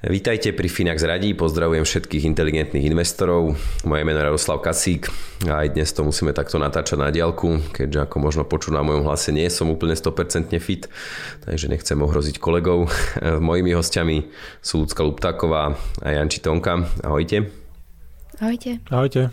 [0.00, 3.52] Vítajte pri Finax Radí, pozdravujem všetkých inteligentných investorov.
[3.84, 5.12] Moje meno je Radoslav Kasík
[5.44, 9.04] a aj dnes to musíme takto natáčať na diálku, keďže ako možno počuť na mojom
[9.04, 10.88] hlase nie som úplne 100% fit,
[11.44, 12.88] takže nechcem ohroziť kolegov.
[13.44, 14.24] Mojimi hostiami
[14.64, 16.80] sú Lucka Luptáková a Janči Tonka.
[17.04, 17.52] Ahojte.
[18.40, 18.80] Ahojte.
[18.88, 19.28] Ahojte.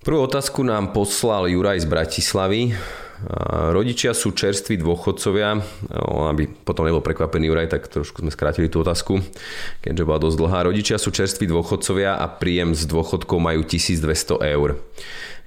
[0.00, 2.72] Prvú otázku nám poslal Juraj z Bratislavy.
[3.72, 5.56] Rodičia sú čerství dôchodcovia,
[6.32, 9.24] aby potom nebol prekvapený Juraj, tak trošku sme skrátili tú otázku,
[9.80, 10.58] keďže bola dosť dlhá.
[10.68, 14.76] Rodičia sú čerství dôchodcovia a príjem z dôchodkov majú 1200 eur.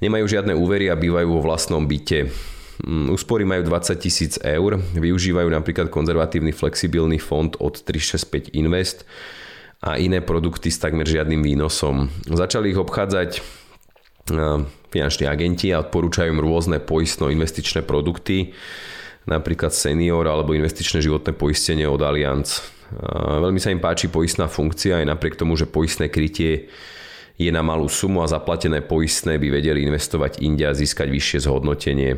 [0.02, 2.34] Nemajú žiadne úvery a bývajú vo vlastnom byte.
[2.80, 9.04] Mm, úspory majú 20 tisíc eur, využívajú napríklad konzervatívny flexibilný fond od 365 Invest
[9.84, 12.08] a iné produkty s takmer žiadnym výnosom.
[12.26, 13.44] Začali ich obchádzať
[14.90, 18.54] finanční agenti a odporúčajú im rôzne poistno-investičné produkty,
[19.30, 22.66] napríklad senior alebo investičné životné poistenie od Allianz.
[23.46, 26.74] Veľmi sa im páči poistná funkcia aj napriek tomu, že poistné krytie
[27.38, 32.18] je na malú sumu a zaplatené poistné by vedeli investovať inde a získať vyššie zhodnotenie.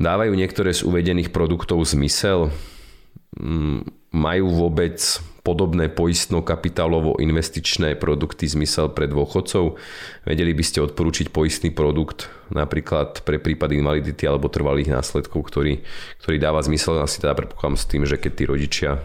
[0.00, 2.48] Dávajú niektoré z uvedených produktov zmysel?
[4.12, 5.00] Majú vôbec
[5.42, 9.74] podobné poistno-kapitálovo-investičné produkty zmysel pre dôchodcov?
[10.22, 15.82] Vedeli by ste odporúčiť poistný produkt napríklad pre prípad invalidity alebo trvalých následkov, ktorý,
[16.22, 19.02] ktorý dáva zmysel asi teda predpokladám s tým, že keď tí rodičia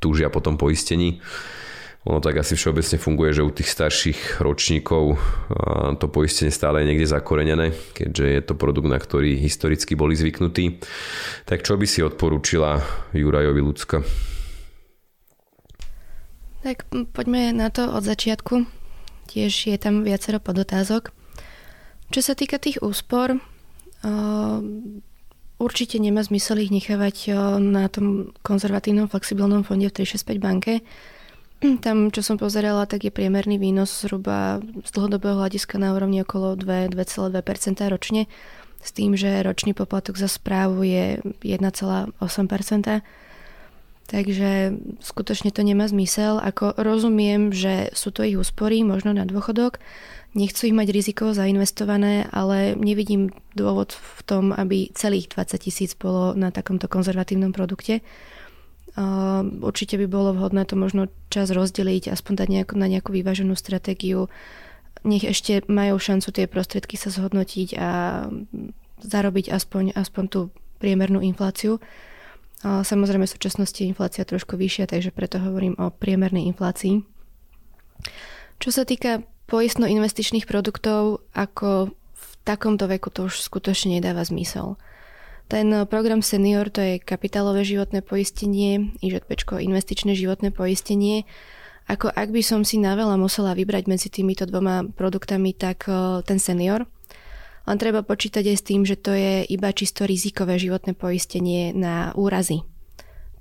[0.00, 1.20] túžia po tom poistení.
[2.08, 5.20] Ono tak asi všeobecne funguje, že u tých starších ročníkov
[6.00, 10.80] to poistenie stále je niekde zakorenené, keďže je to produkt, na ktorý historicky boli zvyknutí.
[11.44, 12.80] Tak čo by si odporúčila
[13.12, 14.00] Jurajovi Lucka?
[16.64, 18.64] Tak poďme na to od začiatku.
[19.28, 21.12] Tiež je tam viacero podotázok.
[22.08, 23.36] Čo sa týka tých úspor,
[25.60, 30.80] určite nemá zmysel ich nechávať na tom konzervatívnom flexibilnom fonde v 365 banke.
[31.58, 36.54] Tam, čo som pozerala, tak je priemerný výnos zhruba z dlhodobého hľadiska na úrovni okolo
[36.54, 37.34] 2,2%
[37.90, 38.30] ročne,
[38.78, 42.14] s tým, že ročný poplatok za správu je 1,8%.
[44.08, 44.50] Takže
[45.04, 46.40] skutočne to nemá zmysel.
[46.40, 49.82] Ako rozumiem, že sú to ich úspory, možno na dôchodok,
[50.32, 56.32] nechcú ich mať riziko zainvestované, ale nevidím dôvod v tom, aby celých 20 tisíc bolo
[56.38, 58.00] na takomto konzervatívnom produkte.
[59.60, 64.32] Určite by bolo vhodné to možno čas rozdeliť, aspoň dať nejako, na nejakú vyváženú stratégiu.
[65.04, 67.90] Nech ešte majú šancu tie prostriedky sa zhodnotiť a
[68.98, 70.40] zarobiť aspoň, aspoň tú
[70.82, 71.78] priemernú infláciu.
[72.66, 77.06] Samozrejme v súčasnosti je inflácia trošku vyššia, takže preto hovorím o priemernej inflácii.
[78.58, 84.74] Čo sa týka poistno-investičných produktov, ako v takomto veku to už skutočne nedáva zmysel.
[85.48, 89.32] Ten program Senior to je kapitálové životné poistenie, IŽP
[89.64, 91.24] investičné životné poistenie.
[91.88, 96.20] Ako ak by som si na veľa musela vybrať medzi týmito dvoma produktami, tak eh,
[96.22, 96.84] ten Senior–
[97.68, 102.16] len treba počítať aj s tým, že to je iba čisto rizikové životné poistenie na
[102.16, 102.64] úrazy.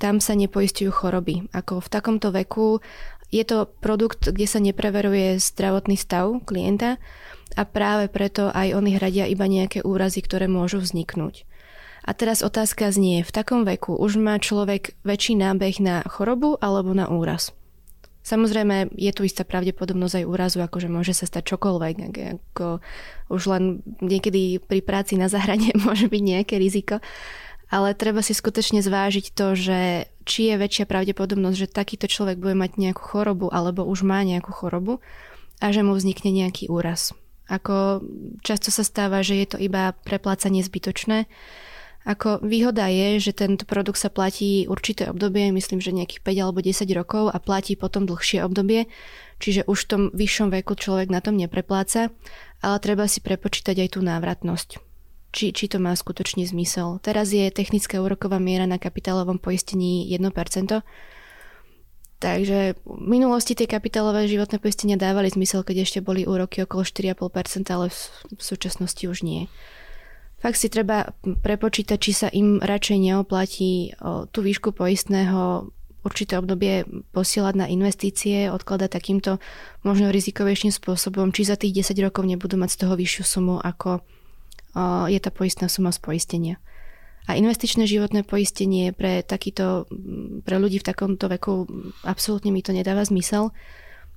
[0.03, 1.47] Tam sa nepoistujú choroby.
[1.55, 2.83] Ako v takomto veku
[3.31, 6.99] je to produkt, kde sa nepreveruje zdravotný stav klienta
[7.55, 11.46] a práve preto aj oni hradia iba nejaké úrazy, ktoré môžu vzniknúť.
[12.07, 16.95] A teraz otázka znie, v takom veku už má človek väčší nábeh na chorobu alebo
[16.95, 17.51] na úraz?
[18.23, 21.95] Samozrejme, je tu istá pravdepodobnosť aj úrazu, akože môže sa stať čokoľvek.
[22.55, 22.83] Ako
[23.31, 23.63] už len
[24.03, 27.03] niekedy pri práci na zahrane môže byť nejaké riziko.
[27.67, 32.55] Ale treba si skutočne zvážiť to, že či je väčšia pravdepodobnosť, že takýto človek bude
[32.55, 35.03] mať nejakú chorobu alebo už má nejakú chorobu
[35.59, 37.11] a že mu vznikne nejaký úraz.
[37.51, 38.03] Ako
[38.43, 41.27] často sa stáva, že je to iba preplácanie zbytočné
[42.07, 46.63] ako výhoda je, že tento produkt sa platí určité obdobie, myslím, že nejakých 5 alebo
[46.63, 48.87] 10 rokov a platí potom dlhšie obdobie,
[49.43, 52.07] čiže už v tom vyššom veku človek na tom neprepláca,
[52.63, 54.79] ale treba si prepočítať aj tú návratnosť.
[55.35, 57.03] Či, či to má skutočne zmysel.
[57.03, 60.79] Teraz je technická úroková miera na kapitálovom poistení 1%,
[62.17, 67.69] Takže v minulosti tie kapitálové životné poistenia dávali zmysel, keď ešte boli úroky okolo 4,5%,
[67.69, 69.45] ale v súčasnosti už nie.
[70.37, 73.97] Fakt si treba prepočítať, či sa im radšej neoplatí
[74.29, 75.73] tú výšku poistného
[76.05, 79.43] určité obdobie posielať na investície, odkladať takýmto
[79.83, 84.05] možno rizikovejším spôsobom, či za tých 10 rokov nebudú mať z toho vyššiu sumu, ako
[85.09, 86.55] je tá poistná suma z poistenia.
[87.27, 89.89] A investičné životné poistenie pre, takýto,
[90.47, 91.67] pre ľudí v takomto veku
[92.07, 93.51] absolútne mi to nedáva zmysel,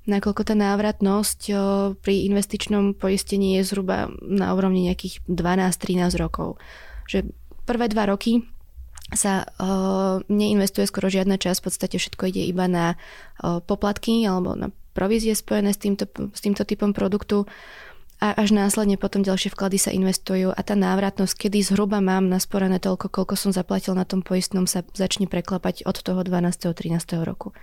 [0.08, 1.40] nakoľko tá návratnosť
[2.00, 6.56] pri investičnom poistení je zhruba na úrovni nejakých 12-13 rokov.
[7.04, 7.32] Že
[7.68, 8.48] prvé dva roky
[9.10, 9.42] sa
[10.30, 12.94] neinvestuje skoro žiadna časť, v podstate všetko ide iba na
[13.42, 17.46] poplatky alebo na provízie spojené s týmto, s týmto typom produktu
[18.20, 22.76] a až následne potom ďalšie vklady sa investujú a tá návratnosť, kedy zhruba mám nasporené
[22.76, 26.68] toľko, koľko som zaplatil na tom poistnom, sa začne preklapať od toho 12.
[26.68, 27.00] 13.
[27.24, 27.56] roku.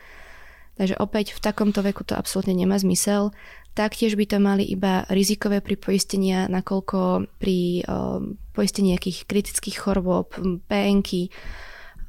[0.77, 3.33] Takže opäť v takomto veku to absolútne nemá zmysel.
[3.74, 8.21] Taktiež by to mali iba rizikové pripoistenia, nakoľko pri uh,
[8.53, 10.38] poistení nejakých kritických chorôb,
[10.69, 11.33] PNky,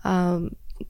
[0.04, 0.44] uh,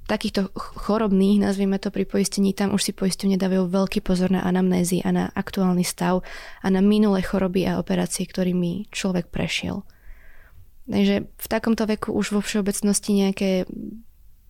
[0.04, 5.00] takýchto chorobných, nazvieme to pri poistení, tam už si poisťovne dávajú veľký pozor na anamnézy
[5.00, 6.20] a na aktuálny stav
[6.60, 9.86] a na minulé choroby a operácie, ktorými človek prešiel.
[10.88, 13.50] Takže v takomto veku už vo všeobecnosti nejaké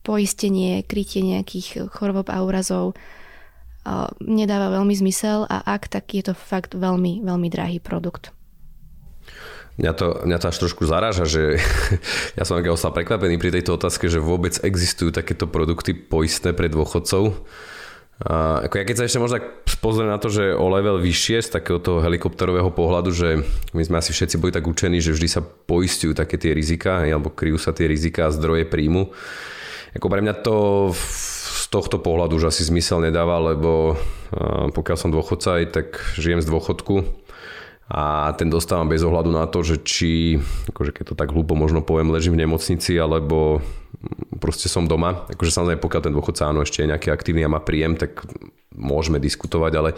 [0.07, 2.95] poistenie, krytie nejakých chorob a úrazov
[4.21, 8.35] nedáva veľmi zmysel a ak, tak je to fakt veľmi, veľmi drahý produkt.
[9.79, 11.63] Mňa to, mňa to až trošku zaráža, že
[12.39, 17.47] ja som ostal prekvapený pri tejto otázke, že vôbec existujú takéto produkty poistné pre dôchodcov.
[18.19, 19.39] A ako ja keď sa ešte možno
[19.79, 24.11] pozriem na to, že o level vyššie z takého helikopterového pohľadu, že my sme asi
[24.11, 27.87] všetci boli tak učení, že vždy sa poistujú také tie rizika, alebo kryjú sa tie
[27.87, 29.15] rizika a zdroje príjmu.
[29.95, 30.91] Ako pre mňa to
[31.69, 33.97] tohto pohľadu už asi zmysel nedáva, lebo
[34.73, 35.87] pokiaľ som dôchodca, aj tak
[36.17, 37.05] žijem z dôchodku
[37.89, 40.37] a ten dostávam bez ohľadu na to, že či,
[40.69, 43.65] akože keď to tak hlúpo možno poviem, ležím v nemocnici alebo
[44.37, 45.25] proste som doma.
[45.33, 48.29] Akože samozrejme, pokiaľ ten dôchodca áno ešte je nejaký aktívny a má príjem, tak
[48.77, 49.91] môžeme diskutovať, ale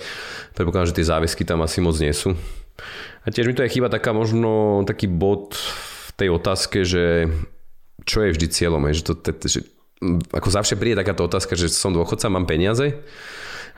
[0.55, 2.39] predpokladám, že tie záväzky tam asi moc nie sú.
[3.27, 7.27] A tiež mi to je chyba taká možno taký bod v tej otázke, že
[8.07, 9.67] čo je vždy cieľom, že, to, že
[10.33, 12.97] ako zavše príde takáto otázka, že som dôchodca, mám peniaze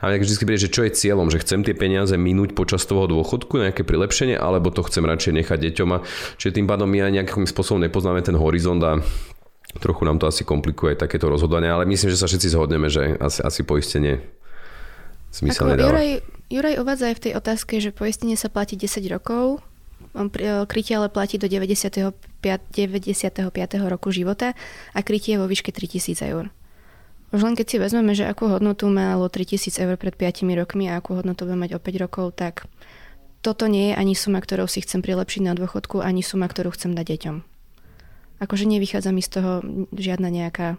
[0.03, 3.07] a tak vždy príde, že čo je cieľom, že chcem tie peniaze minúť počas toho
[3.07, 6.03] dôchodku, nejaké prilepšenie, alebo to chcem radšej nechať deťom a
[6.39, 8.99] čiže tým pádom my aj nejakým spôsobom nepoznáme ten horizont a
[9.79, 13.39] trochu nám to asi komplikuje takéto rozhodovanie, ale myslím, že sa všetci zhodneme, že asi,
[13.43, 14.19] asi poistenie
[15.31, 15.95] zmysel nedáva.
[15.95, 16.09] Juraj,
[16.51, 19.63] Juraj uvádza aj v tej otázke, že poistenie sa platí 10 rokov,
[20.67, 22.11] krytie ale platí do 95,
[22.43, 23.39] 95.
[23.87, 24.51] roku života
[24.91, 26.51] a krytie vo výške 3000 eur.
[27.33, 31.01] Už len keď si vezmeme, že akú hodnotu malo 3000 eur pred 5 rokmi a
[31.01, 32.69] akú hodnotu bude mať o 5 rokov, tak
[33.41, 36.93] toto nie je ani suma, ktorou si chcem prilepšiť na dôchodku, ani suma, ktorú chcem
[36.93, 37.35] dať deťom.
[38.39, 39.51] Akože nevychádza mi z toho
[39.95, 40.77] žiadna nejaká,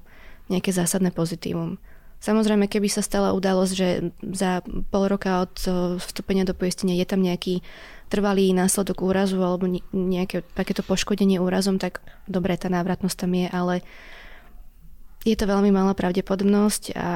[0.52, 1.82] nejaké zásadné pozitívum.
[2.24, 3.88] Samozrejme, keby sa stala udalosť, že
[4.32, 5.60] za pol roka od
[6.00, 7.60] vstúpenia do poistenia je tam nejaký
[8.08, 13.74] trvalý následok úrazu alebo nejaké takéto poškodenie úrazom, tak dobre, tá návratnosť tam je, ale
[15.24, 17.08] je to veľmi malá pravdepodobnosť a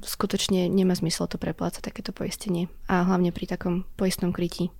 [0.00, 2.72] skutočne nemá zmysel to preplácať takéto poistenie.
[2.88, 4.72] A hlavne pri takom poistnom krytí.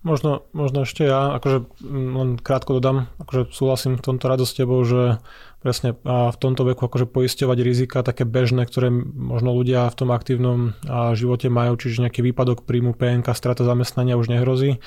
[0.00, 4.56] Možno, možno ešte ja, akože mm, len krátko dodám, akože súhlasím v tomto rado s
[4.56, 5.20] tebou, že
[5.58, 10.78] presne v tomto veku akože poisťovať rizika také bežné, ktoré možno ľudia v tom aktívnom
[11.18, 14.78] živote majú, čiže nejaký výpadok príjmu PNK, strata zamestnania už nehrozí.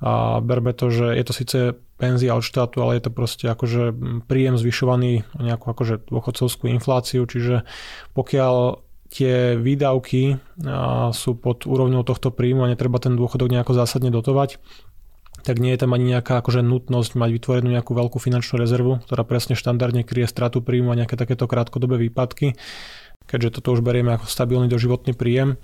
[0.00, 1.58] A berbe to, že je to síce
[2.00, 3.92] penzia od štátu, ale je to proste akože
[4.24, 7.68] príjem zvyšovaný o nejakú akože dôchodcovskú infláciu, čiže
[8.16, 10.38] pokiaľ tie výdavky
[11.10, 14.62] sú pod úrovňou tohto príjmu a netreba ten dôchodok nejako zásadne dotovať,
[15.42, 19.24] tak nie je tam ani nejaká akože nutnosť mať vytvorenú nejakú veľkú finančnú rezervu, ktorá
[19.24, 22.56] presne štandardne kryje stratu príjmu a nejaké takéto krátkodobé výpadky,
[23.26, 25.60] keďže toto už berieme ako stabilný doživotný príjem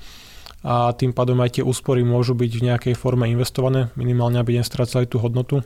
[0.66, 5.06] a tým pádom aj tie úspory môžu byť v nejakej forme investované, minimálne aby nestrácali
[5.06, 5.62] tú hodnotu.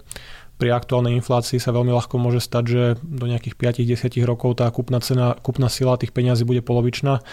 [0.60, 5.00] Pri aktuálnej inflácii sa veľmi ľahko môže stať, že do nejakých 5-10 rokov tá kúpna,
[5.00, 7.24] cena, kúpna sila tých peňazí bude polovičná.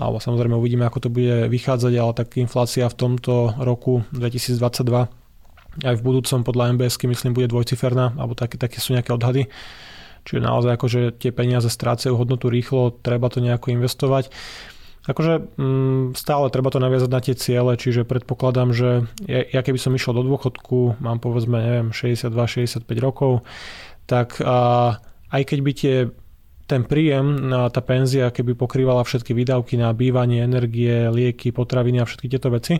[0.00, 5.19] Alebo samozrejme uvidíme, ako to bude vychádzať, ale tak inflácia v tomto roku 2022
[5.84, 9.46] aj v budúcom podľa MBSky myslím bude dvojciferná, alebo také, také sú nejaké odhady.
[10.26, 14.28] Čiže naozaj akože tie peniaze strácajú hodnotu rýchlo, treba to nejako investovať.
[15.08, 19.80] Akože mm, stále treba to naviazať na tie ciele, čiže predpokladám, že ja, ja keby
[19.80, 23.40] som išiel do dôchodku, mám povedzme, neviem, 62-65 rokov,
[24.04, 25.00] tak a,
[25.32, 25.96] aj keď by tie
[26.70, 32.30] ten príjem, tá penzia, keby pokrývala všetky výdavky na bývanie, energie, lieky, potraviny a všetky
[32.30, 32.78] tieto veci,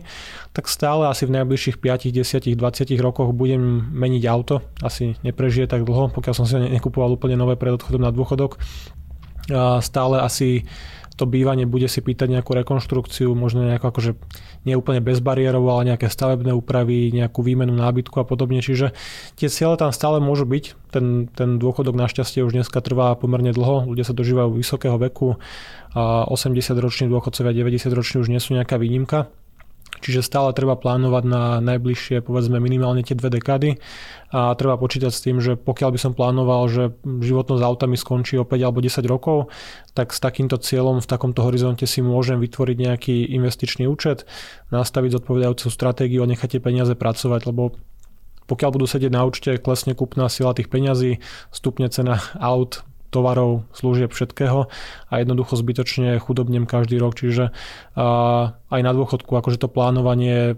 [0.55, 4.63] tak stále asi v najbližších 5, 10, 20 rokoch budem meniť auto.
[4.79, 8.55] Asi neprežije tak dlho, pokiaľ som si nekupoval úplne nové pred odchodom na dôchodok.
[9.83, 10.63] Stále asi
[11.21, 14.17] to bývanie bude si pýtať nejakú rekonštrukciu, možno nejakú akože
[14.65, 18.65] nie bezbariérovú, ale nejaké stavebné úpravy, nejakú výmenu nábytku a podobne.
[18.65, 18.97] Čiže
[19.37, 20.89] tie ciele tam stále môžu byť.
[20.89, 23.85] Ten, ten dôchodok našťastie už dneska trvá pomerne dlho.
[23.85, 25.37] Ľudia sa dožívajú vysokého veku.
[25.93, 29.27] 80-roční dôchodcovia, 90-roční už nie sú nejaká výnimka.
[29.99, 33.75] Čiže stále treba plánovať na najbližšie povedzme minimálne tie dve dekády.
[34.31, 38.39] A treba počítať s tým, že pokiaľ by som plánoval, že životnosť auta mi skončí
[38.39, 39.51] o 5 alebo 10 rokov,
[39.91, 44.23] tak s takýmto cieľom v takomto horizonte si môžem vytvoriť nejaký investičný účet,
[44.71, 47.75] nastaviť zodpovedajúcu stratégiu a nechať tie peniaze pracovať, lebo
[48.49, 51.23] pokiaľ budú sedieť na účte, klesne kúpna sila tých peňazí,
[51.55, 54.71] stupne cena aut, tovarov, služieb, všetkého
[55.11, 57.19] a jednoducho zbytočne chudobnem každý rok.
[57.19, 57.51] Čiže
[58.71, 60.55] aj na dôchodku, akože to plánovanie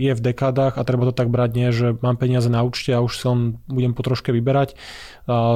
[0.00, 3.04] je v dekádach a treba to tak brať nie, že mám peniaze na účte a
[3.04, 3.32] už sa
[3.68, 4.76] budem po troške vyberať.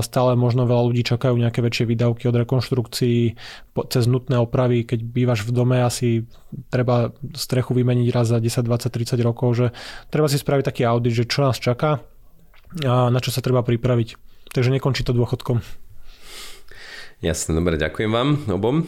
[0.00, 3.36] Stále možno veľa ľudí čakajú nejaké väčšie výdavky od rekonštrukcií
[3.88, 4.84] cez nutné opravy.
[4.84, 6.28] Keď bývaš v dome, asi
[6.68, 9.66] treba strechu vymeniť raz za 10, 20, 30 rokov, že
[10.12, 12.04] treba si spraviť taký audit, že čo nás čaká
[12.84, 14.08] a na čo sa treba pripraviť.
[14.54, 15.83] Takže nekončí to dôchodkom.
[17.24, 18.84] Jasne, dobre, ďakujem vám obom.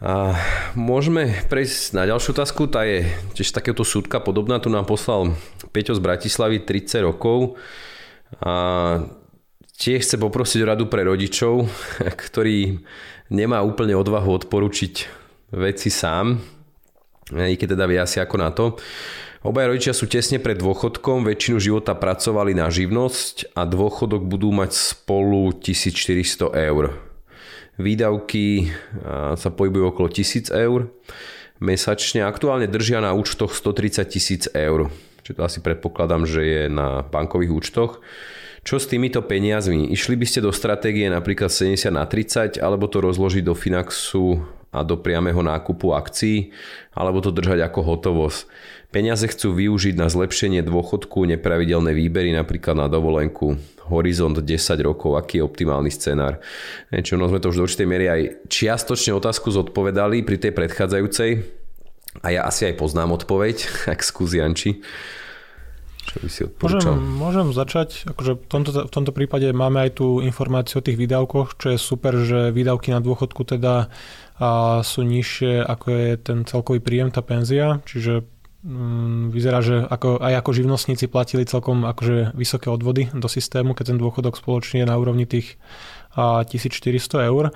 [0.00, 0.32] A
[0.72, 3.04] môžeme prejsť na ďalšiu otázku, tá je
[3.36, 5.36] tiež takéto súdka podobná, tu nám poslal
[5.76, 7.60] Peťo z Bratislavy 30 rokov
[8.40, 8.52] a
[9.76, 11.68] tiež chce poprosiť o radu pre rodičov,
[12.24, 12.80] ktorý
[13.28, 14.94] nemá úplne odvahu odporučiť
[15.52, 16.40] veci sám,
[17.36, 18.80] i keď teda vie asi ako na to.
[19.46, 24.74] Obaja rodičia sú tesne pred dôchodkom, väčšinu života pracovali na živnosť a dôchodok budú mať
[24.74, 26.98] spolu 1400 eur.
[27.78, 28.74] Výdavky
[29.38, 30.90] sa pohybujú okolo 1000 eur
[31.62, 32.26] mesačne.
[32.26, 34.90] Aktuálne držia na účtoch 130 tisíc eur.
[35.22, 38.02] Čiže to asi predpokladám, že je na bankových účtoch.
[38.66, 39.94] Čo s týmito peniazmi?
[39.94, 44.42] Išli by ste do stratégie napríklad 70 na 30 alebo to rozložiť do Finaxu
[44.76, 46.52] a do priamého nákupu akcií
[46.92, 48.40] alebo to držať ako hotovosť?
[48.92, 53.58] Peniaze chcú využiť na zlepšenie dôchodku, nepravidelné výbery napríklad na dovolenku,
[53.90, 54.46] horizont 10
[54.80, 56.40] rokov, aký je optimálny scenár.
[56.88, 61.30] Čo no sme to už do určitej miery aj čiastočne otázku zodpovedali pri tej predchádzajúcej
[62.24, 64.80] a ja asi aj poznám odpoveď, ak skús Janči.
[66.06, 68.06] Čo by si môžem, môžem začať.
[68.06, 71.78] Akože v, tomto, v tomto prípade máme aj tú informáciu o tých výdavkoch, čo je
[71.82, 73.90] super, že výdavky na dôchodku teda
[74.36, 78.24] a sú nižšie ako je ten celkový príjem, tá penzia, čiže
[78.66, 83.94] Mm, vyzerá, že ako, aj ako živnostníci platili celkom akože vysoké odvody do systému, keď
[83.94, 85.54] ten dôchodok spoločne je na úrovni tých
[86.18, 87.54] a, 1400 eur.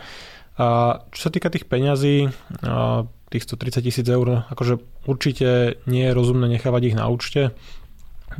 [0.54, 0.66] A
[1.10, 2.30] čo sa týka tých peňazí,
[2.62, 4.78] a, tých 130 tisíc eur, akože
[5.10, 7.58] určite nie je rozumné nechávať ich na účte.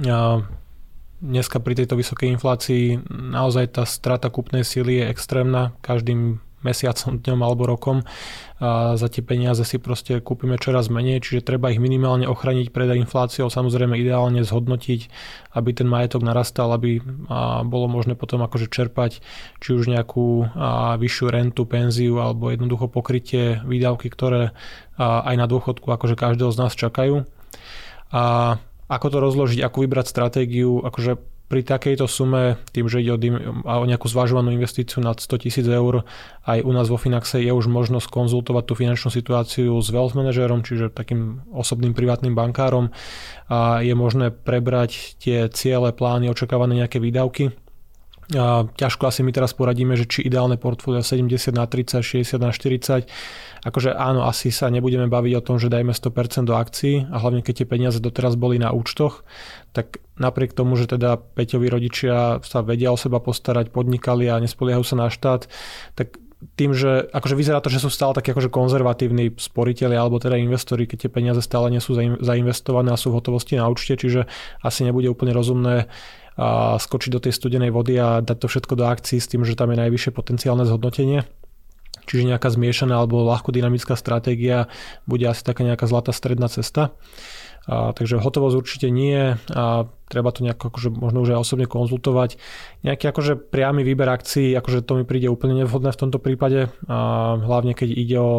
[0.06, 0.46] A,
[1.18, 5.74] dneska pri tejto vysokej inflácii naozaj tá strata kúpnej síly je extrémna.
[5.82, 8.04] Každým mesiacom, dňom alebo rokom
[8.60, 12.92] a za tie peniaze si proste kúpime čoraz menej, čiže treba ich minimálne ochraniť pred
[13.00, 15.08] infláciou, samozrejme ideálne zhodnotiť,
[15.56, 17.00] aby ten majetok narastal, aby
[17.64, 19.24] bolo možné potom akože čerpať
[19.64, 20.52] či už nejakú
[21.00, 24.52] vyššiu rentu, penziu alebo jednoducho pokrytie výdavky, ktoré
[25.00, 27.24] aj na dôchodku akože každého z nás čakajú.
[28.12, 28.22] A
[28.90, 31.16] ako to rozložiť, ako vybrať stratégiu, akože
[31.50, 33.18] pri takejto sume, tým, že ide o,
[33.66, 36.06] o nejakú zvažovanú investíciu nad 100 tisíc eur,
[36.46, 40.62] aj u nás vo Finaxe je už možnosť konzultovať tú finančnú situáciu s wealth manažerom,
[40.62, 42.94] čiže takým osobným privátnym bankárom
[43.50, 47.50] a je možné prebrať tie ciele, plány, očakávané nejaké výdavky
[48.30, 52.54] a ťažko asi my teraz poradíme, že či ideálne portfólio 70 na 30, 60 na
[52.54, 53.10] 40.
[53.66, 57.42] Akože áno, asi sa nebudeme baviť o tom, že dajme 100% do akcií a hlavne
[57.42, 59.26] keď tie peniaze doteraz boli na účtoch,
[59.74, 64.84] tak napriek tomu, že teda Peťovi rodičia sa vedia o seba postarať, podnikali a nespoliehajú
[64.84, 65.48] sa na štát,
[65.96, 66.20] tak
[66.56, 70.88] tým, že akože vyzerá to, že sú stále takí akože konzervatívni sporiteľi alebo teda investori,
[70.88, 74.24] keď tie peniaze stále nie sú zainvestované a sú v hotovosti na účte, čiže
[74.64, 75.92] asi nebude úplne rozumné
[76.40, 79.52] a skočiť do tej studenej vody a dať to všetko do akcií s tým, že
[79.52, 81.28] tam je najvyššie potenciálne zhodnotenie.
[82.08, 84.72] Čiže nejaká zmiešaná alebo ľahko dynamická stratégia
[85.04, 86.96] bude asi taká nejaká zlatá stredná cesta.
[87.68, 89.64] A, takže hotovosť určite nie a
[90.08, 92.40] treba to nejako akože možno už aj osobne konzultovať.
[92.86, 97.36] Nejaký akože priamy výber akcií, akože to mi príde úplne nevhodné v tomto prípade, a
[97.36, 98.32] hlavne keď ide o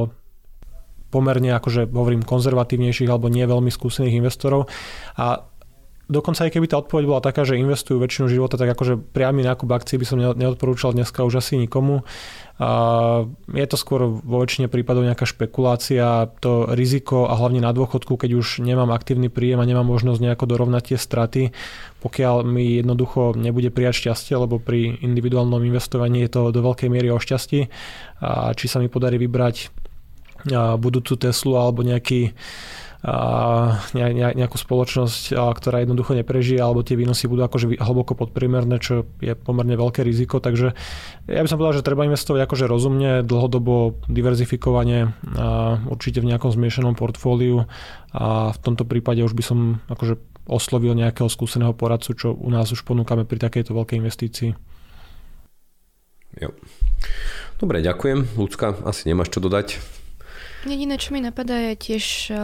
[1.11, 4.71] pomerne akože hovorím konzervatívnejších alebo nie veľmi skúsených investorov.
[5.19, 5.50] A
[6.11, 9.71] dokonca aj keby tá odpoveď bola taká, že investujú väčšinu života, tak akože priamy nákup
[9.71, 12.03] akcií by som neodporúčal dneska už asi nikomu.
[13.49, 18.37] Je to skôr vo väčšine prípadov nejaká špekulácia, to riziko a hlavne na dôchodku, keď
[18.37, 21.43] už nemám aktívny príjem a nemám možnosť nejako dorovnať tie straty,
[22.05, 27.09] pokiaľ mi jednoducho nebude prijať šťastie, lebo pri individuálnom investovaní je to do veľkej miery
[27.09, 27.71] o šťastí,
[28.21, 29.73] a či sa mi podarí vybrať
[30.77, 32.33] budúcu Teslu alebo nejaký
[33.01, 39.73] nejakú spoločnosť, ktorá jednoducho neprežije, alebo tie výnosy budú akože hlboko podprimerné, čo je pomerne
[39.73, 40.37] veľké riziko.
[40.37, 40.77] Takže
[41.25, 45.17] ja by som povedal, že treba investovať akože rozumne, dlhodobo diverzifikovane,
[45.89, 47.65] určite v nejakom zmiešanom portfóliu
[48.13, 52.69] a v tomto prípade už by som akože oslovil nejakého skúseného poradcu, čo u nás
[52.69, 54.51] už ponúkame pri takejto veľkej investícii.
[56.37, 56.53] Jo.
[57.57, 58.37] Dobre, ďakujem.
[58.37, 60.00] Ľudská, asi nemáš čo dodať?
[60.61, 62.37] Jediné, čo mi napadá je tiež, eh,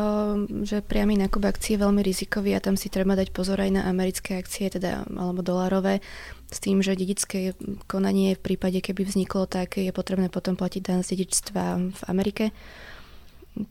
[0.66, 3.86] že priamy nákup akcie je veľmi rizikový a tam si treba dať pozor aj na
[3.86, 6.02] americké akcie, teda alebo dolárové,
[6.50, 7.54] s tým, že dedické
[7.86, 12.50] konanie v prípade, keby vzniklo, tak je potrebné potom platiť dan z dedičstva v Amerike.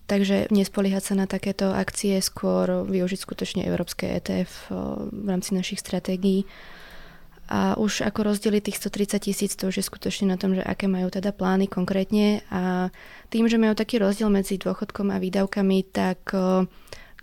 [0.07, 4.75] Takže nespoliehať sa na takéto akcie, skôr využiť skutočne európske ETF eh,
[5.11, 6.47] v rámci našich stratégií
[7.47, 10.91] a už ako rozdeliť tých 130 tisíc, to už je skutočne na tom, že aké
[10.91, 12.91] majú teda plány konkrétne a
[13.31, 16.35] tým, že majú taký rozdiel medzi dôchodkom a výdavkami, tak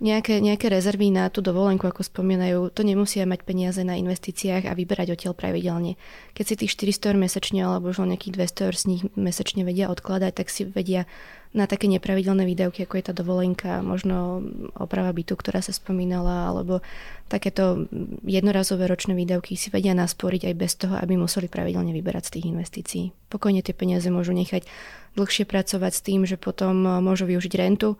[0.02, 4.74] nejaké, nejaké rezervy na tú dovolenku, ako spomínajú, to nemusia mať peniaze na investíciách a
[4.74, 5.94] vyberať odtiaľ pravidelne.
[6.34, 9.62] Keď si tých 400 eur mesačne alebo už len nejakých 200 eur z nich mesačne
[9.62, 11.06] vedia odkladať, tak si vedia
[11.54, 14.42] na také nepravidelné výdavky, ako je tá dovolenka, možno
[14.74, 16.82] oprava bytu, ktorá sa spomínala, alebo
[17.30, 17.86] takéto
[18.26, 22.46] jednorazové ročné výdavky si vedia nasporiť aj bez toho, aby museli pravidelne vyberať z tých
[22.50, 23.04] investícií.
[23.30, 24.66] Pokojne tie peniaze môžu nechať
[25.14, 27.94] dlhšie pracovať s tým, že potom môžu využiť rentu,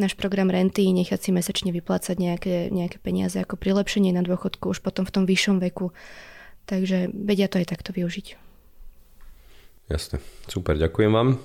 [0.00, 4.80] náš program renty, nechať si mesačne vyplácať nejaké, nejaké peniaze ako prilepšenie na dôchodku už
[4.80, 5.92] potom v tom vyššom veku.
[6.64, 8.40] Takže vedia to aj takto využiť.
[9.86, 10.18] Jasne,
[10.50, 11.38] super, ďakujem vám.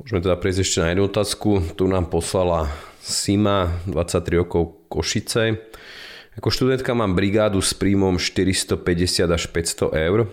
[0.00, 1.60] Môžeme teda prejsť ešte na jednu otázku.
[1.76, 2.72] Tu nám poslala
[3.04, 5.60] Sima, 23 rokov Košice.
[6.40, 8.80] Ako študentka mám brigádu s príjmom 450
[9.28, 10.24] až 500 eur.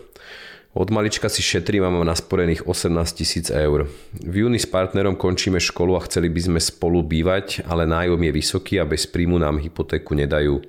[0.72, 3.92] Od malička si šetrím a mám nasporených 18 tisíc eur.
[4.16, 8.32] V júni s partnerom končíme školu a chceli by sme spolu bývať, ale nájom je
[8.32, 10.64] vysoký a bez príjmu nám hypotéku nedajú.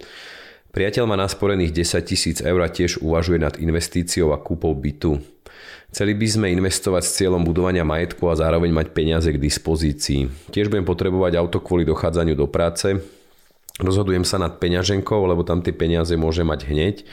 [0.68, 5.18] Priateľ má nasporených 10 tisíc eur a tiež uvažuje nad investíciou a kúpou bytu.
[5.88, 10.52] Chceli by sme investovať s cieľom budovania majetku a zároveň mať peniaze k dispozícii.
[10.52, 13.00] Tiež budem potrebovať auto kvôli dochádzaniu do práce.
[13.80, 17.08] Rozhodujem sa nad peňaženkou, lebo tam tie peniaze môže mať hneď,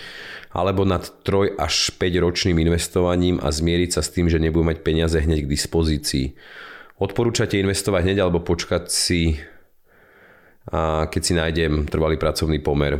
[0.51, 4.83] alebo nad 3 až 5 ročným investovaním a zmieriť sa s tým, že nebudem mať
[4.83, 6.35] peniaze hneď k dispozícii.
[6.99, 9.39] Odporúčate investovať hneď alebo počkať si,
[11.07, 12.99] keď si nájdem trvalý pracovný pomer.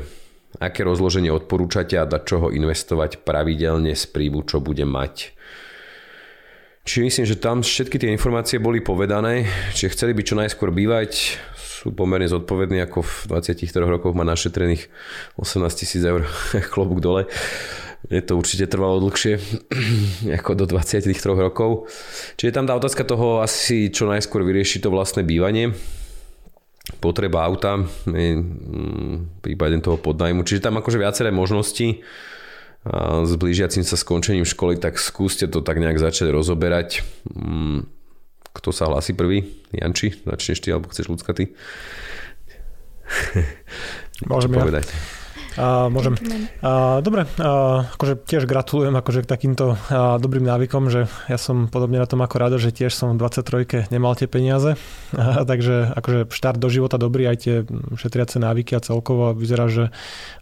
[0.62, 5.36] Aké rozloženie odporúčate a dať čoho investovať pravidelne z príjmu, čo budem mať.
[6.86, 11.42] Čiže myslím, že tam všetky tie informácie boli povedané, že chceli by čo najskôr bývať,
[11.58, 14.86] sú pomerne zodpovední, ako v 23 rokoch má našetrených
[15.34, 16.30] 18 tisíc eur,
[16.74, 17.26] klobúk dole.
[18.06, 19.42] Je to určite trvalo dlhšie
[20.38, 21.90] ako do 23 rokov.
[22.38, 25.74] Čiže tam tá otázka toho asi čo najskôr vyriešiť to vlastné bývanie
[27.02, 30.46] potreba auta, mm, prípadne toho podnajmu.
[30.46, 32.06] Čiže tam akože viaceré možnosti
[33.26, 37.02] s blížiacim sa skončením školy, tak skúste to tak nejak začať rozoberať.
[37.26, 37.90] Mm,
[38.54, 39.50] kto sa hlási prvý?
[39.74, 41.58] Janči, začneš ty, alebo chceš ľudská ty?
[44.30, 44.86] Môžem ja.
[45.56, 46.20] A, môžem.
[46.60, 51.72] A, dobre, a, akože tiež gratulujem akože k takýmto a, dobrým návykom, že ja som
[51.72, 54.76] podobne na tom ako rado, že tiež som v 23 nemal tie peniaze,
[55.16, 57.56] a, takže akože štart do života dobrý, aj tie
[57.96, 59.96] šetriace návyky a celkovo vyzerá, že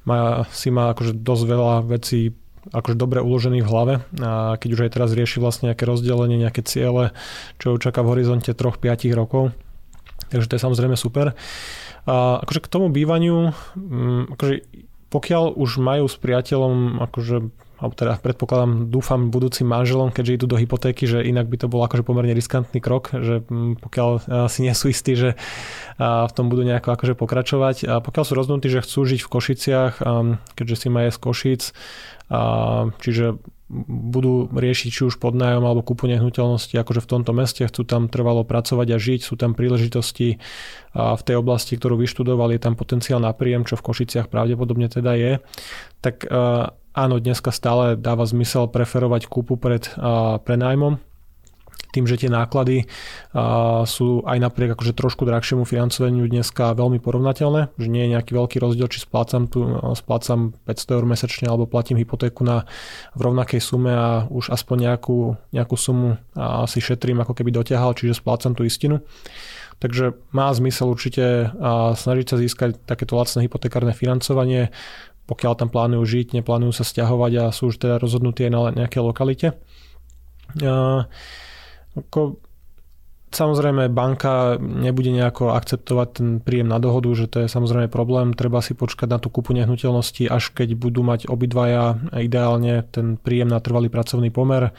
[0.04, 2.34] má, si má akože dosť veľa vecí
[2.71, 6.63] akože dobre uložený v hlave a keď už aj teraz rieši vlastne nejaké rozdelenie, nejaké
[6.63, 7.12] ciele,
[7.60, 9.52] čo čaká v horizonte 3-5 rokov.
[10.32, 11.36] Takže to je samozrejme super.
[12.08, 14.54] A akože k tomu bývaniu, mm, akože
[15.13, 20.56] pokiaľ už majú s priateľom, akože alebo teda predpokladám, dúfam budúcim manželom, keďže idú do
[20.56, 24.10] hypotéky, že inak by to bol akože pomerne riskantný krok, že mm, pokiaľ
[24.48, 25.36] si nie sú istí, že
[26.00, 27.76] v tom budú nejako akože pokračovať.
[27.91, 29.93] A pokiaľ sú rozhodnutí, že chcú žiť v Košiciach,
[30.56, 31.62] keďže si majú z Košic,
[33.04, 33.26] čiže
[33.74, 38.46] budú riešiť či už podnájom alebo kúpu nehnuteľnosti akože v tomto meste, chcú tam trvalo
[38.46, 40.38] pracovať a žiť, sú tam príležitosti
[40.93, 45.17] v tej oblasti, ktorú vyštudovali, je tam potenciál na príjem, čo v Košiciach pravdepodobne teda
[45.17, 45.32] je,
[46.06, 46.22] tak
[46.93, 49.86] áno, dneska stále dáva zmysel preferovať kúpu pred
[50.45, 51.01] prenájmom,
[51.93, 52.89] tým, že tie náklady
[53.86, 58.58] sú aj napriek akože trošku drahšiemu financovaniu dneska veľmi porovnateľné, že nie je nejaký veľký
[58.58, 59.62] rozdiel, či splácam, tu,
[59.93, 62.65] splácam 500 eur mesačne alebo platím hypotéku na,
[63.13, 66.17] v rovnakej sume a už aspoň nejakú, nejakú sumu
[66.65, 69.06] si šetrím, ako keby dotiahal, čiže splácam tú istinu.
[69.77, 71.51] Takže má zmysel určite
[71.93, 74.73] snažiť sa získať takéto lacné hypotekárne financovanie,
[75.23, 79.01] pokiaľ tam plánujú žiť, neplánujú sa stiahovať a sú už teda rozhodnutí aj na nejakej
[79.01, 79.47] lokalite.
[81.93, 82.38] Ako,
[83.33, 88.38] samozrejme banka nebude nejako akceptovať ten príjem na dohodu, že to je samozrejme problém.
[88.38, 93.49] Treba si počkať na tú kúpu nehnuteľnosti, až keď budú mať obidvaja ideálne ten príjem
[93.49, 94.75] na trvalý pracovný pomer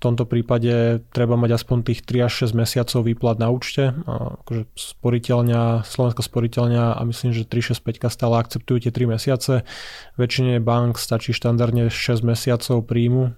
[0.00, 3.92] v tomto prípade treba mať aspoň tých 3 až 6 mesiacov výplat na účte.
[4.08, 9.68] Akože sporiteľňa, Slovenská sporiteľňa a myslím, že 365 stále akceptujú tie 3 mesiace.
[10.16, 13.36] Väčšine bank stačí štandardne 6 mesiacov príjmu,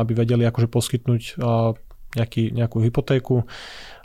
[0.00, 1.36] aby vedeli akože poskytnúť
[2.16, 3.44] nejaký, nejakú hypotéku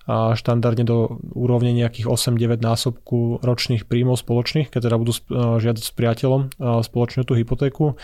[0.06, 5.16] a štandardne do úrovne nejakých 8-9 násobku ročných príjmov spoločných, keď teda budú
[5.64, 7.96] žiadať s priateľom spoločnú tú hypotéku.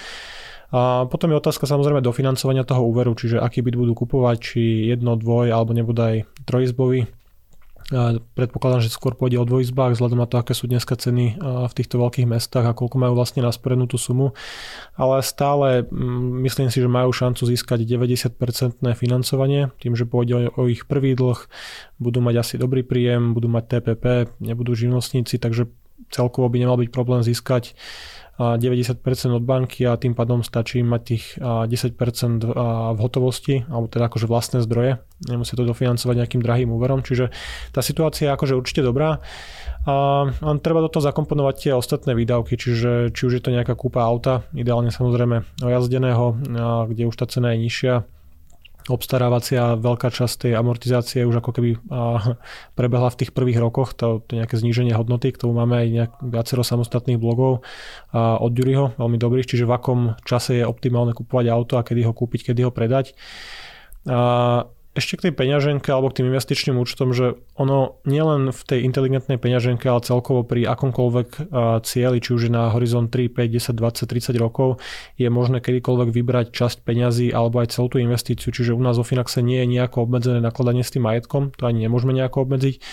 [0.72, 5.20] A potom je otázka samozrejme dofinancovania toho úveru, čiže aký byt budú kupovať, či jedno,
[5.20, 7.12] dvoj alebo nebude aj trojizbový.
[8.40, 12.00] Predpokladám, že skôr pôjde o dvojizbách, vzhľadom na to, aké sú dneska ceny v týchto
[12.00, 14.32] veľkých mestách a koľko majú vlastne nasporenú tú sumu.
[14.96, 18.32] Ale stále mm, myslím si, že majú šancu získať 90%
[18.96, 21.36] financovanie, tým, že pôjde o ich prvý dlh,
[22.00, 25.68] budú mať asi dobrý príjem, budú mať TPP, nebudú živnostníci, takže
[26.16, 27.76] celkovo by nemal byť problém získať
[28.42, 28.98] 90%
[29.38, 32.42] od banky a tým pádom stačí mať tých 10%
[32.96, 34.98] v hotovosti, alebo teda akože vlastné zdroje.
[35.30, 37.30] Nemusí to dofinancovať nejakým drahým úverom, čiže
[37.70, 39.22] tá situácia je akože určite dobrá.
[39.86, 40.26] A
[40.62, 44.46] treba do toho zakomponovať tie ostatné výdavky, čiže či už je to nejaká kúpa auta,
[44.58, 46.26] ideálne samozrejme ojazdeného,
[46.90, 48.06] kde už tá cena je nižšia,
[48.90, 51.78] obstarávacia veľká časť tej amortizácie už ako keby
[52.74, 56.12] prebehla v tých prvých rokoch, to, to nejaké zníženie hodnoty, k tomu máme aj nejak,
[56.26, 57.62] viacero samostatných blogov
[58.16, 62.14] od Juriho, veľmi dobrých, čiže v akom čase je optimálne kupovať auto a kedy ho
[62.16, 63.14] kúpiť, kedy ho predať.
[64.92, 69.40] Ešte k tej peňaženke alebo k tým investičným účtom, že ono nielen v tej inteligentnej
[69.40, 71.48] peňaženke, ale celkovo pri akomkoľvek
[71.88, 74.84] cieli, či už je na horizont 3, 5, 10, 20, 30 rokov,
[75.16, 78.52] je možné kedykoľvek vybrať časť peňazí alebo aj celú tú investíciu.
[78.52, 81.88] Čiže u nás vo Finaxe nie je nejako obmedzené nakladanie s tým majetkom, to ani
[81.88, 82.84] nemôžeme nejako obmedziť.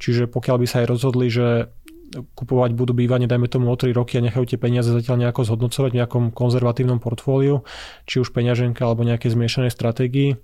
[0.00, 1.68] Čiže pokiaľ by sa aj rozhodli, že
[2.12, 5.90] kupovať budú bývanie, dajme tomu o 3 roky a nechajú tie peniaze zatiaľ nejako zhodnocovať
[5.92, 7.64] v nejakom konzervatívnom portfóliu,
[8.04, 10.36] či už peňaženka alebo nejaké zmiešanej stratégii,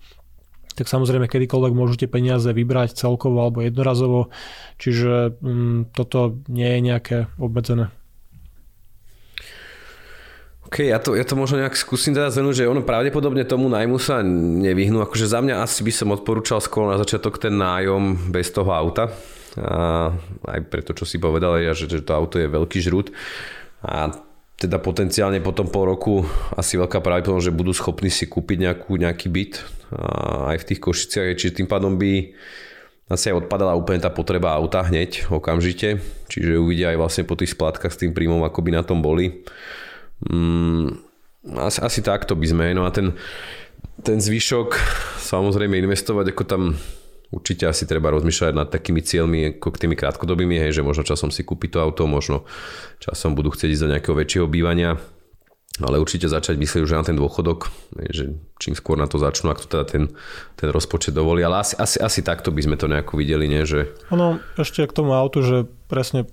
[0.79, 4.31] tak samozrejme kedykoľvek môžete peniaze vybrať celkovo alebo jednorazovo,
[4.79, 7.91] čiže mm, toto nie je nejaké obmedzené.
[10.69, 13.97] OK, ja to, ja to možno nejak skúsim teda zhrnúť, že ono pravdepodobne tomu nájmu
[13.97, 15.01] sa nevyhnú.
[15.01, 19.09] Akože za mňa asi by som odporúčal skôr na začiatok ten nájom bez toho auta.
[19.57, 20.13] A
[20.45, 23.17] aj preto, čo si povedal, že, že to auto je veľký žrút.
[23.81, 24.13] A
[24.61, 29.33] teda potenciálne potom pol roku asi veľká pravdepodobnosť, že budú schopní si kúpiť nejakú, nejaký
[29.33, 29.78] byt
[30.53, 32.35] aj v tých Košiciach, čiže tým pádom by
[33.09, 37.57] asi aj odpadala úplne tá potreba auta hneď, okamžite, čiže uvidia aj vlastne po tých
[37.57, 39.49] splátkach s tým príjmom, ako by na tom boli.
[40.29, 40.93] Mm,
[41.57, 43.17] asi, asi takto by sme, no a ten,
[44.05, 44.77] ten zvyšok
[45.25, 46.63] samozrejme investovať, ako tam
[47.33, 51.33] určite asi treba rozmýšľať nad takými cieľmi ako k tými krátkodobými, hej, že možno časom
[51.33, 52.45] si kúpi to auto, možno
[53.01, 55.01] časom budú chcieť ísť do nejakého väčšieho bývania,
[55.83, 57.71] ale určite začať myslieť už na ten dôchodok,
[58.11, 60.05] že čím skôr na to začnú, ak to teda ten,
[60.59, 63.63] ten rozpočet dovolí, ale asi, asi, asi takto by sme to nejako videli, nie?
[63.63, 63.95] Že...
[64.15, 66.27] Ono, ešte k tomu autu, že presne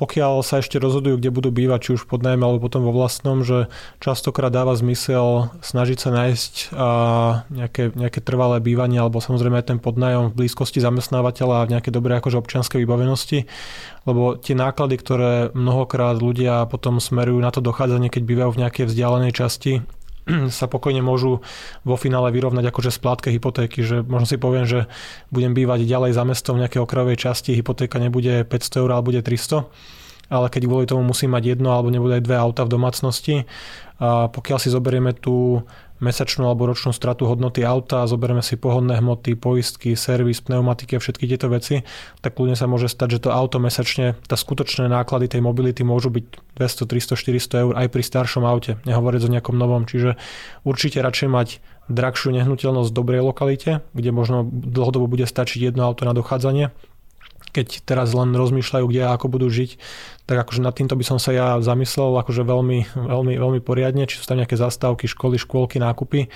[0.00, 3.44] pokiaľ sa ešte rozhodujú, kde budú bývať, či už pod najmä alebo potom vo vlastnom,
[3.44, 3.68] že
[4.00, 6.54] častokrát dáva zmysel snažiť sa nájsť
[7.52, 11.92] nejaké, nejaké trvalé bývanie alebo samozrejme aj ten podnájom v blízkosti zamestnávateľa a v nejaké
[11.92, 13.44] dobré akože občianskej vybavenosti,
[14.08, 18.84] lebo tie náklady, ktoré mnohokrát ľudia potom smerujú na to dochádzanie, keď bývajú v nejakej
[18.88, 19.84] vzdialenej časti
[20.58, 21.44] sa pokojne môžu
[21.84, 24.88] vo finále vyrovnať akože splátke hypotéky, že možno si poviem, že
[25.28, 29.20] budem bývať ďalej za mestom v nejakej okrajovej časti, hypotéka nebude 500 eur, ale bude
[29.20, 29.68] 300
[30.28, 33.36] ale keď kvôli tomu musím mať jedno alebo nebude aj dve auta v domácnosti,
[34.02, 35.62] a pokiaľ si zoberieme tú
[36.02, 41.24] mesačnú alebo ročnú stratu hodnoty auta, zoberieme si pohodné hmoty, poistky, servis, pneumatiky a všetky
[41.30, 41.86] tieto veci,
[42.18, 46.10] tak kľudne sa môže stať, že to auto mesačne, tá skutočné náklady tej mobility môžu
[46.10, 46.24] byť
[46.58, 49.86] 200, 300, 400 eur aj pri staršom aute, nehovoriť o nejakom novom.
[49.86, 50.18] Čiže
[50.66, 51.48] určite radšej mať
[51.86, 56.74] drahšiu nehnuteľnosť v dobrej lokalite, kde možno dlhodobo bude stačiť jedno auto na dochádzanie,
[57.54, 59.78] keď teraz len rozmýšľajú, kde a ako budú žiť,
[60.26, 64.18] tak akože nad týmto by som sa ja zamyslel akože veľmi, veľmi, veľmi poriadne, či
[64.18, 66.26] sú tam nejaké zastávky, školy, škôlky, nákupy.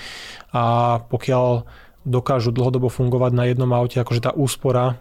[0.55, 1.67] A pokiaľ
[2.09, 4.97] dokážu dlhodobo fungovať na jednom aute, akože tá úspora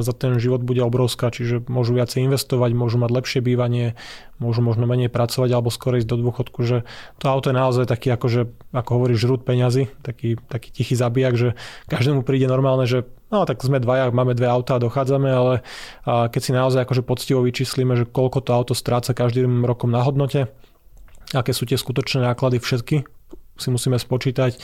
[0.00, 3.98] za ten život bude obrovská, čiže môžu viacej investovať, môžu mať lepšie bývanie,
[4.38, 6.88] môžu možno menej pracovať alebo skôr ísť do dôchodku, že
[7.18, 11.48] to auto je naozaj taký, akože, ako hovoríš, žrút peňazí, taký, taký tichý zabijak, že
[11.90, 15.54] každému príde normálne, že no tak sme dvaja, máme dve autá a dochádzame, ale
[16.06, 20.48] keď si naozaj akože poctivo vyčíslíme, že koľko to auto stráca každým rokom na hodnote,
[21.36, 23.19] aké sú tie skutočné náklady všetky,
[23.60, 24.56] si musíme spočítať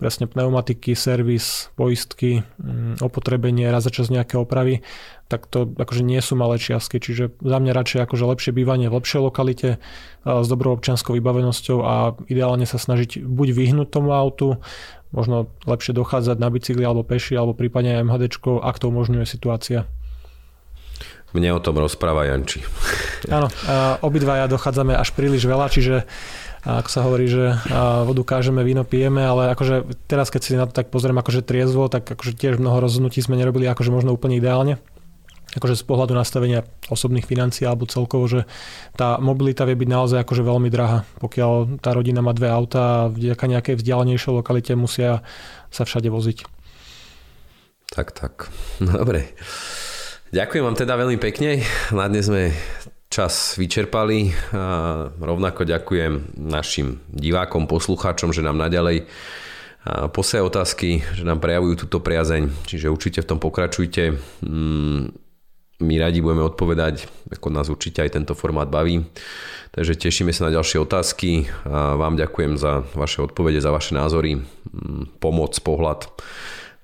[0.00, 4.80] presne pneumatiky, servis, poistky, mm, opotrebenie, raz za čas nejaké opravy,
[5.28, 8.96] tak to akože nie sú malé čiastky, čiže za mňa radšej akože lepšie bývanie v
[8.96, 9.68] lepšej lokalite
[10.24, 14.56] s dobrou občianskou vybavenosťou a ideálne sa snažiť buď vyhnúť tomu autu,
[15.12, 19.84] možno lepšie dochádzať na bicykli alebo peši, alebo prípadne aj MHD, ak to umožňuje situácia.
[21.36, 22.64] Mne o tom rozpráva Janči.
[23.28, 23.52] Áno,
[24.00, 26.08] obidvaja dochádzame až príliš veľa, čiže
[26.66, 27.54] a ako sa hovorí, že
[28.06, 31.86] vodu kážeme, víno pijeme, ale akože teraz, keď si na to tak pozriem akože triezvo,
[31.86, 34.78] tak akože tiež mnoho rozhodnutí sme nerobili akože možno úplne ideálne
[35.48, 36.60] akože z pohľadu nastavenia
[36.92, 38.44] osobných financií alebo celkovo, že
[39.00, 41.08] tá mobilita vie byť naozaj akože veľmi drahá.
[41.24, 45.24] Pokiaľ tá rodina má dve auta a vďaka nejakej vzdialenejšej lokalite musia
[45.72, 46.44] sa všade voziť.
[47.96, 48.52] Tak, tak.
[48.84, 49.32] No, dobre.
[50.36, 51.64] Ďakujem vám teda veľmi pekne.
[51.96, 52.52] Na dnes sme
[53.08, 54.32] čas vyčerpali.
[54.52, 59.08] A rovnako ďakujem našim divákom, poslucháčom, že nám naďalej
[59.88, 64.20] posielajú otázky, že nám prejavujú túto priazeň, čiže určite v tom pokračujte.
[64.44, 65.16] Mm,
[65.78, 69.06] my radi budeme odpovedať, ako nás určite aj tento formát baví.
[69.72, 71.46] Takže tešíme sa na ďalšie otázky.
[71.64, 76.10] A vám ďakujem za vaše odpovede, za vaše názory, mm, pomoc, pohľad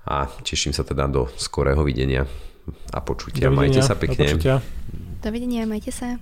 [0.05, 2.29] a teším sa teda do skorého videnia
[2.93, 3.49] a počutia.
[3.49, 4.37] Majte sa pekne.
[5.25, 6.21] Dovidenia, majte sa.